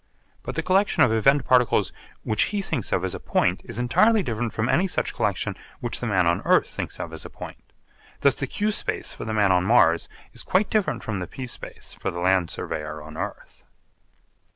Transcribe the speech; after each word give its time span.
But 0.41 0.55
the 0.55 0.63
collection 0.63 1.03
of 1.03 1.11
event 1.13 1.45
particles 1.45 1.93
which 2.23 2.45
he 2.49 2.63
thinks 2.63 2.91
of 2.91 3.03
as 3.05 3.13
a 3.13 3.19
point 3.19 3.61
is 3.65 3.77
entirely 3.77 4.23
different 4.23 4.51
from 4.51 4.67
any 4.67 4.87
such 4.87 5.13
collection 5.13 5.55
which 5.79 5.99
the 5.99 6.07
man 6.07 6.25
on 6.25 6.41
earth 6.41 6.67
thinks 6.69 6.99
of 6.99 7.13
as 7.13 7.23
a 7.23 7.29
point. 7.29 7.63
Thus 8.21 8.35
the 8.35 8.47
q 8.47 8.71
space 8.71 9.13
for 9.13 9.25
the 9.25 9.31
man 9.35 9.51
on 9.51 9.63
Mars 9.63 10.09
is 10.33 10.41
quite 10.41 10.71
different 10.71 11.03
from 11.03 11.19
the 11.19 11.27
p 11.27 11.45
space 11.45 11.93
for 11.93 12.09
the 12.09 12.19
land 12.19 12.49
surveyor 12.49 13.03
on 13.03 13.15
earth. 13.15 13.63